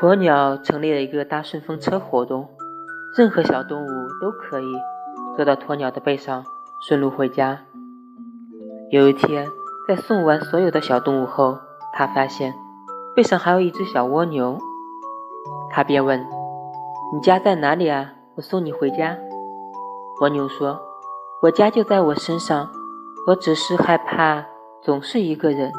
[0.00, 2.48] 鸵鸟成立了一个搭顺风车活动，
[3.14, 4.64] 任何小动物都可以
[5.36, 6.42] 坐到鸵鸟的背上，
[6.80, 7.60] 顺路回家。
[8.90, 9.46] 有一天，
[9.86, 11.58] 在送完所有的小动物后，
[11.92, 12.54] 他发现
[13.14, 14.58] 背上还有一只小蜗牛，
[15.70, 16.26] 他便问，
[17.12, 18.14] 你家在哪里啊？
[18.36, 19.18] 我送你回家。
[20.22, 20.80] 蜗牛说，
[21.42, 22.70] 我家就在我身上，
[23.26, 24.46] 我只是害怕
[24.80, 25.70] 总是一个人。